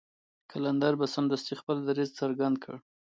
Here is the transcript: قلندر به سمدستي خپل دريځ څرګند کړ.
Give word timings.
قلندر 0.51 0.93
به 0.99 1.05
سمدستي 1.15 1.53
خپل 1.61 1.77
دريځ 1.87 2.09
څرګند 2.19 2.55
کړ. 2.63 2.75